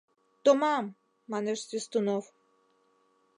—Томам!— 0.43 0.85
манеш 1.31 1.59
Свистунов. 1.67 2.25